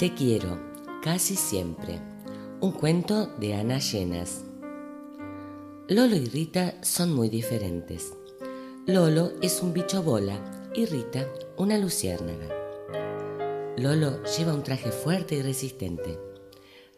Te 0.00 0.14
quiero, 0.14 0.58
casi 1.02 1.36
siempre. 1.36 2.00
Un 2.62 2.72
cuento 2.72 3.26
de 3.36 3.52
Ana 3.52 3.80
Llenas. 3.80 4.46
Lolo 5.88 6.16
y 6.16 6.24
Rita 6.24 6.72
son 6.80 7.14
muy 7.14 7.28
diferentes. 7.28 8.14
Lolo 8.86 9.32
es 9.42 9.60
un 9.60 9.74
bicho 9.74 10.02
bola 10.02 10.70
y 10.74 10.86
Rita 10.86 11.28
una 11.58 11.76
luciérnaga. 11.76 12.48
Lolo 13.76 14.24
lleva 14.24 14.54
un 14.54 14.62
traje 14.62 14.90
fuerte 14.90 15.34
y 15.34 15.42
resistente. 15.42 16.18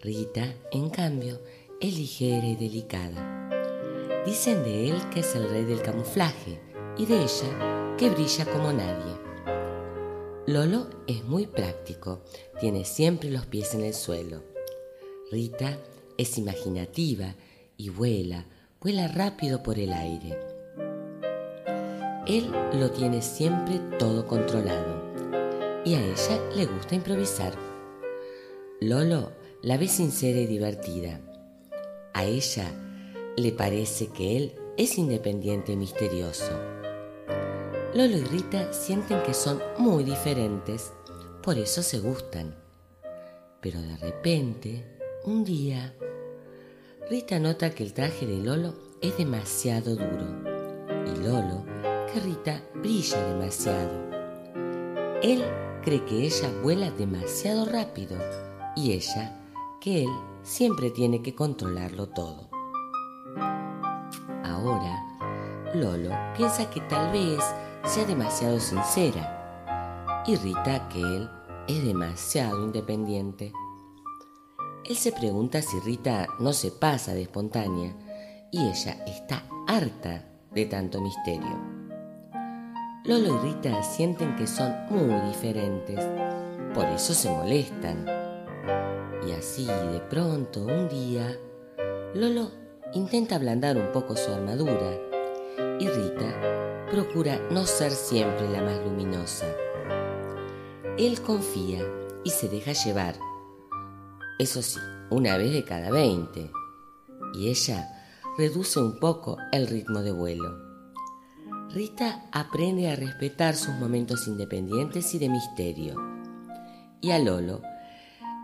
Rita, 0.00 0.54
en 0.70 0.88
cambio, 0.88 1.40
es 1.80 1.98
ligera 1.98 2.46
y 2.46 2.54
delicada. 2.54 4.22
Dicen 4.24 4.62
de 4.62 4.90
él 4.90 5.08
que 5.12 5.20
es 5.20 5.34
el 5.34 5.50
rey 5.50 5.64
del 5.64 5.82
camuflaje 5.82 6.60
y 6.96 7.06
de 7.06 7.24
ella 7.24 7.96
que 7.98 8.10
brilla 8.10 8.44
como 8.44 8.72
nadie. 8.72 9.31
Lolo 10.52 10.86
es 11.06 11.24
muy 11.24 11.46
práctico, 11.46 12.20
tiene 12.60 12.84
siempre 12.84 13.30
los 13.30 13.46
pies 13.46 13.72
en 13.72 13.84
el 13.84 13.94
suelo. 13.94 14.42
Rita 15.30 15.78
es 16.18 16.36
imaginativa 16.36 17.34
y 17.78 17.88
vuela, 17.88 18.44
vuela 18.78 19.08
rápido 19.08 19.62
por 19.62 19.78
el 19.78 19.94
aire. 19.94 20.38
Él 22.26 22.52
lo 22.74 22.90
tiene 22.90 23.22
siempre 23.22 23.80
todo 23.98 24.26
controlado 24.26 25.00
y 25.86 25.94
a 25.94 26.04
ella 26.04 26.50
le 26.54 26.66
gusta 26.66 26.96
improvisar. 26.96 27.54
Lolo 28.78 29.32
la 29.62 29.78
ve 29.78 29.88
sincera 29.88 30.38
y 30.38 30.46
divertida. 30.46 31.18
A 32.12 32.26
ella 32.26 32.70
le 33.38 33.52
parece 33.52 34.08
que 34.08 34.36
él 34.36 34.52
es 34.76 34.98
independiente 34.98 35.72
y 35.72 35.76
misterioso. 35.76 36.81
Lolo 37.94 38.16
y 38.16 38.24
Rita 38.24 38.72
sienten 38.72 39.22
que 39.22 39.34
son 39.34 39.60
muy 39.76 40.02
diferentes, 40.02 40.94
por 41.42 41.58
eso 41.58 41.82
se 41.82 41.98
gustan. 41.98 42.54
Pero 43.60 43.82
de 43.82 43.98
repente, 43.98 44.98
un 45.24 45.44
día, 45.44 45.94
Rita 47.10 47.38
nota 47.38 47.68
que 47.74 47.82
el 47.82 47.92
traje 47.92 48.24
de 48.26 48.38
Lolo 48.38 48.72
es 49.02 49.18
demasiado 49.18 49.94
duro 49.94 50.24
y 51.04 51.22
Lolo 51.22 51.66
que 52.10 52.20
Rita 52.20 52.62
brilla 52.76 53.22
demasiado. 53.26 53.90
Él 55.22 55.44
cree 55.84 56.02
que 56.06 56.24
ella 56.24 56.50
vuela 56.62 56.90
demasiado 56.92 57.66
rápido 57.66 58.16
y 58.74 58.92
ella 58.92 59.38
que 59.82 60.04
él 60.04 60.10
siempre 60.42 60.90
tiene 60.90 61.20
que 61.20 61.34
controlarlo 61.34 62.08
todo. 62.08 62.48
Ahora, 64.44 64.98
Lolo 65.74 66.10
piensa 66.34 66.70
que 66.70 66.80
tal 66.82 67.12
vez 67.12 67.38
sea 67.84 68.04
demasiado 68.04 68.60
sincera 68.60 70.22
y 70.26 70.36
Rita 70.36 70.88
que 70.88 71.00
él 71.00 71.28
es 71.68 71.84
demasiado 71.84 72.62
independiente. 72.62 73.52
Él 74.84 74.96
se 74.96 75.12
pregunta 75.12 75.62
si 75.62 75.78
Rita 75.80 76.26
no 76.38 76.52
se 76.52 76.70
pasa 76.70 77.14
de 77.14 77.22
espontánea 77.22 77.94
y 78.50 78.60
ella 78.68 79.02
está 79.06 79.44
harta 79.66 80.24
de 80.52 80.66
tanto 80.66 81.00
misterio. 81.00 81.58
Lolo 83.04 83.36
y 83.36 83.38
Rita 83.38 83.82
sienten 83.82 84.36
que 84.36 84.46
son 84.46 84.72
muy 84.90 85.28
diferentes, 85.28 85.98
por 86.74 86.84
eso 86.86 87.14
se 87.14 87.30
molestan. 87.30 88.06
Y 89.26 89.32
así 89.32 89.66
de 89.66 90.00
pronto, 90.08 90.64
un 90.64 90.88
día, 90.88 91.36
Lolo 92.14 92.50
intenta 92.94 93.36
ablandar 93.36 93.76
un 93.76 93.90
poco 93.92 94.16
su 94.16 94.30
armadura 94.32 94.98
y 95.80 95.88
Rita 95.88 96.61
procura 96.92 97.40
no 97.50 97.64
ser 97.64 97.90
siempre 97.90 98.46
la 98.50 98.60
más 98.60 98.84
luminosa. 98.84 99.46
Él 100.98 101.22
confía 101.22 101.80
y 102.22 102.28
se 102.28 102.50
deja 102.50 102.72
llevar, 102.72 103.14
eso 104.38 104.60
sí, 104.60 104.78
una 105.08 105.38
vez 105.38 105.54
de 105.54 105.64
cada 105.64 105.90
veinte, 105.90 106.50
y 107.32 107.48
ella 107.48 107.90
reduce 108.36 108.78
un 108.78 109.00
poco 109.00 109.38
el 109.52 109.68
ritmo 109.68 110.02
de 110.02 110.12
vuelo. 110.12 110.54
Rita 111.70 112.26
aprende 112.30 112.90
a 112.90 112.96
respetar 112.96 113.56
sus 113.56 113.72
momentos 113.76 114.28
independientes 114.28 115.14
y 115.14 115.18
de 115.18 115.30
misterio, 115.30 115.96
y 117.00 117.12
a 117.12 117.18
Lolo 117.18 117.62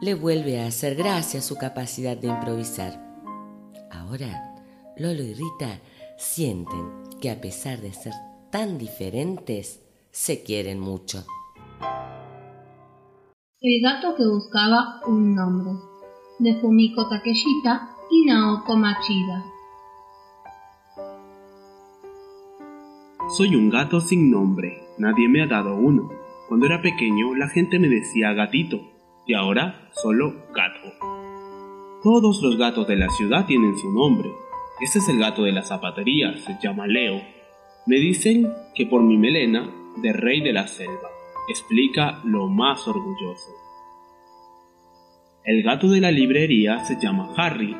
le 0.01 0.15
vuelve 0.15 0.63
a 0.63 0.69
hacer 0.69 0.95
gracia 0.95 1.43
su 1.43 1.57
capacidad 1.57 2.17
de 2.17 2.29
improvisar. 2.29 2.99
Ahora, 3.91 4.55
Lolo 4.97 5.23
y 5.23 5.35
Rita 5.35 5.81
sienten 6.17 7.03
que 7.21 7.31
a 7.31 7.43
pesar 7.43 7.83
de 7.83 7.93
ser 7.93 8.15
tan 8.51 8.79
diferentes, 8.79 9.83
se 10.11 10.43
quieren 10.43 10.81
mucho. 10.81 11.25
El 13.61 13.83
gato 13.83 14.15
que 14.17 14.27
buscaba 14.27 15.01
un 15.07 15.35
nombre, 15.35 15.73
de 16.39 16.55
Fumiko 16.61 17.09
Takeshita 17.09 17.91
y 18.11 18.25
Naoko 18.27 18.77
Machida. 18.77 19.45
Soy 23.37 23.55
un 23.57 23.69
gato 23.69 24.01
sin 24.01 24.31
nombre, 24.31 24.83
nadie 24.97 25.29
me 25.29 25.43
ha 25.43 25.47
dado 25.47 25.75
uno. 25.75 26.11
Cuando 26.49 26.67
era 26.67 26.81
pequeño 26.81 27.35
la 27.35 27.49
gente 27.49 27.79
me 27.79 27.89
decía 27.89 28.33
gatito, 28.33 28.81
y 29.27 29.35
ahora 29.35 29.91
solo 29.93 30.47
gato. 30.55 30.89
Todos 32.03 32.41
los 32.43 32.57
gatos 32.57 32.87
de 32.89 32.97
la 32.97 33.11
ciudad 33.11 33.45
tienen 33.45 33.77
su 33.77 33.93
nombre. 33.93 34.31
Este 34.81 35.01
es 35.01 35.09
el 35.09 35.19
gato 35.19 35.43
de 35.43 35.53
la 35.53 35.63
zapatería, 35.63 36.39
se 36.39 36.57
llama 36.63 36.87
Leo. 36.87 37.21
Me 37.89 37.97
dicen 37.97 38.53
que 38.75 38.85
por 38.85 39.03
mi 39.03 39.17
melena, 39.17 39.67
de 40.03 40.13
rey 40.13 40.43
de 40.43 40.53
la 40.53 40.67
selva, 40.67 41.09
explica 41.49 42.21
lo 42.23 42.47
más 42.47 42.87
orgulloso. 42.87 43.51
El 45.43 45.63
gato 45.63 45.89
de 45.89 46.03
la 46.03 46.11
librería 46.11 46.81
se 46.81 47.01
llama 47.01 47.33
Harry. 47.35 47.75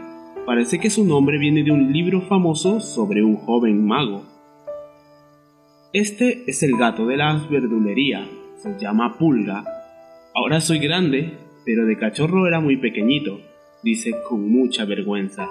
Parece 0.47 0.79
que 0.79 0.89
su 0.89 1.05
nombre 1.05 1.37
viene 1.37 1.63
de 1.63 1.73
un 1.73 1.93
libro 1.93 2.23
famoso 2.23 2.81
sobre 2.81 3.23
un 3.23 3.37
joven 3.37 3.87
mago. 3.87 4.25
Este 5.93 6.43
es 6.47 6.63
el 6.63 6.79
gato 6.79 7.05
de 7.05 7.19
la 7.19 7.47
verdulería. 7.51 8.27
Se 8.57 8.79
llama 8.79 9.19
Pulga. 9.19 9.63
Ahora 10.35 10.63
soy 10.63 10.79
grande, 10.79 11.35
pero 11.67 11.85
de 11.85 11.99
cachorro 11.99 12.47
era 12.47 12.61
muy 12.61 12.79
pequeñito, 12.79 13.43
dice 13.83 14.15
con 14.27 14.51
mucha 14.51 14.87
vergüenza. 14.87 15.51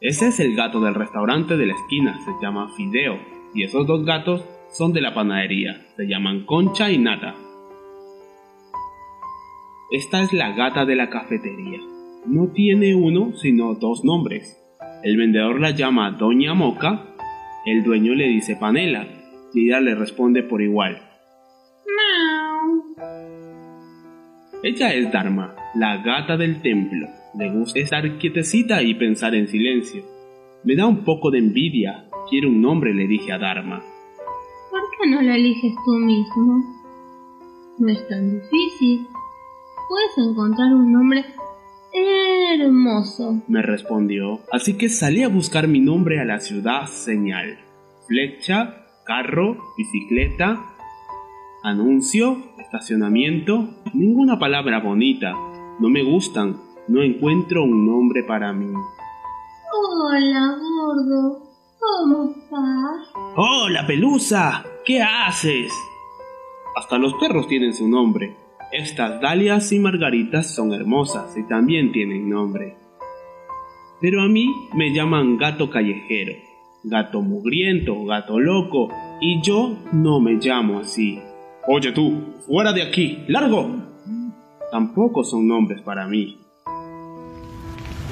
Ese 0.00 0.28
es 0.28 0.40
el 0.40 0.56
gato 0.56 0.80
del 0.80 0.94
restaurante 0.94 1.58
de 1.58 1.66
la 1.66 1.74
esquina, 1.74 2.18
se 2.24 2.30
llama 2.40 2.72
Fideo, 2.74 3.18
y 3.54 3.64
esos 3.64 3.86
dos 3.86 4.06
gatos 4.06 4.42
son 4.70 4.94
de 4.94 5.02
la 5.02 5.12
panadería, 5.12 5.88
se 5.94 6.06
llaman 6.06 6.46
Concha 6.46 6.90
y 6.90 6.96
Nata. 6.96 7.34
Esta 9.90 10.22
es 10.22 10.32
la 10.32 10.52
gata 10.52 10.86
de 10.86 10.96
la 10.96 11.10
cafetería. 11.10 11.80
No 12.24 12.48
tiene 12.48 12.94
uno, 12.94 13.36
sino 13.36 13.74
dos 13.74 14.02
nombres. 14.02 14.56
El 15.02 15.18
vendedor 15.18 15.60
la 15.60 15.72
llama 15.72 16.12
Doña 16.12 16.54
Moca, 16.54 17.14
el 17.66 17.84
dueño 17.84 18.14
le 18.14 18.26
dice 18.28 18.56
Panela, 18.56 19.06
y 19.52 19.66
ella 19.66 19.80
le 19.80 19.94
responde 19.94 20.42
por 20.42 20.62
igual. 20.62 20.96
Ella 24.62 24.94
es 24.94 25.12
Dharma, 25.12 25.54
la 25.74 25.98
gata 25.98 26.38
del 26.38 26.62
templo. 26.62 27.19
Le 27.34 27.50
gusta 27.50 27.78
estar 27.78 28.18
quietecita 28.18 28.82
y 28.82 28.94
pensar 28.94 29.34
en 29.34 29.48
silencio. 29.48 30.02
Me 30.64 30.76
da 30.76 30.86
un 30.86 31.04
poco 31.04 31.30
de 31.30 31.38
envidia. 31.38 32.08
Quiero 32.28 32.48
un 32.48 32.60
nombre, 32.60 32.92
le 32.94 33.06
dije 33.06 33.32
a 33.32 33.38
Dharma. 33.38 33.82
¿Por 34.70 34.80
qué 34.90 35.10
no 35.10 35.22
lo 35.22 35.32
eliges 35.32 35.74
tú 35.84 35.92
mismo? 35.92 36.64
No 37.78 37.88
es 37.88 38.08
tan 38.08 38.40
difícil. 38.40 39.06
Puedes 39.88 40.28
encontrar 40.28 40.74
un 40.74 40.92
nombre 40.92 41.24
hermoso, 41.92 43.42
me 43.48 43.62
respondió. 43.62 44.40
Así 44.52 44.76
que 44.76 44.88
salí 44.88 45.22
a 45.22 45.28
buscar 45.28 45.68
mi 45.68 45.80
nombre 45.80 46.20
a 46.20 46.24
la 46.24 46.40
ciudad 46.40 46.86
señal. 46.86 47.58
Flecha, 48.06 48.86
carro, 49.04 49.56
bicicleta, 49.76 50.74
anuncio, 51.62 52.38
estacionamiento, 52.58 53.68
ninguna 53.94 54.38
palabra 54.38 54.80
bonita. 54.80 55.34
No 55.78 55.88
me 55.88 56.02
gustan, 56.02 56.56
no 56.90 57.02
encuentro 57.02 57.62
un 57.62 57.86
nombre 57.86 58.24
para 58.24 58.52
mí. 58.52 58.66
Hola, 59.72 60.56
gordo. 60.58 61.42
¿Cómo 61.78 62.24
estás? 62.24 63.12
Hola, 63.36 63.86
pelusa. 63.86 64.64
¿Qué 64.84 65.00
haces? 65.00 65.72
Hasta 66.76 66.98
los 66.98 67.14
perros 67.14 67.46
tienen 67.46 67.74
su 67.74 67.88
nombre. 67.88 68.36
Estas 68.72 69.20
dalias 69.20 69.70
y 69.70 69.78
margaritas 69.78 70.52
son 70.52 70.72
hermosas 70.72 71.36
y 71.36 71.46
también 71.46 71.92
tienen 71.92 72.28
nombre. 72.28 72.76
Pero 74.00 74.22
a 74.22 74.28
mí 74.28 74.48
me 74.74 74.92
llaman 74.92 75.36
gato 75.36 75.70
callejero, 75.70 76.32
gato 76.82 77.22
mugriento, 77.22 78.04
gato 78.04 78.40
loco, 78.40 78.88
y 79.20 79.40
yo 79.42 79.76
no 79.92 80.18
me 80.20 80.34
llamo 80.34 80.80
así. 80.80 81.20
Oye 81.68 81.92
tú, 81.92 82.34
fuera 82.46 82.72
de 82.72 82.82
aquí, 82.82 83.22
largo. 83.28 83.76
Tampoco 84.72 85.22
son 85.22 85.46
nombres 85.46 85.82
para 85.82 86.08
mí. 86.08 86.39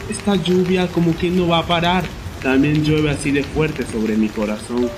Esta 0.09 0.37
lluvia 0.37 0.89
como 0.89 1.17
que 1.17 1.31
no 1.31 1.49
va 1.49 1.59
a 1.59 1.67
parar. 1.67 2.05
También 2.43 2.85
llueve 2.85 3.11
así 3.11 3.31
de 3.31 3.43
fuerte 3.43 3.85
sobre 3.87 4.17
mi 4.17 4.29
corazón. 4.29 4.89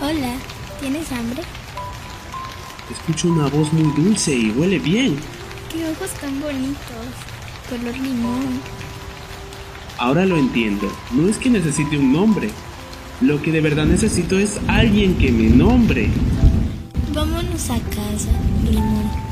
Hola, 0.00 0.34
¿tienes 0.80 1.10
hambre? 1.12 1.42
Escucho 2.90 3.28
una 3.28 3.48
voz 3.48 3.72
muy 3.72 3.92
dulce 3.94 4.34
y 4.34 4.50
huele 4.50 4.78
bien. 4.78 5.16
¡Qué 5.72 5.88
ojos 5.88 6.10
tan 6.20 6.40
bonitos! 6.40 6.76
Color 7.68 7.98
limón. 7.98 8.60
Ahora 9.98 10.24
lo 10.24 10.36
entiendo. 10.36 10.90
No 11.10 11.28
es 11.28 11.38
que 11.38 11.50
necesite 11.50 11.98
un 11.98 12.12
nombre. 12.12 12.50
Lo 13.20 13.42
que 13.42 13.50
de 13.50 13.60
verdad 13.60 13.86
necesito 13.86 14.38
es 14.38 14.60
alguien 14.68 15.16
que 15.18 15.32
me 15.32 15.48
nombre. 15.48 16.10
Vámonos 17.12 17.70
a 17.70 17.78
casa, 17.80 18.30
limón. 18.70 19.25